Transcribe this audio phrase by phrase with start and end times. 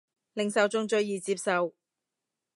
[0.33, 1.75] 令受眾最易接受